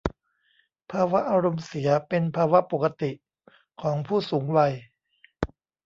[0.91, 3.11] ภาวะอารมณ์เสียเป็นภาวะปกติ
[3.81, 4.73] ของผู้สูงวัย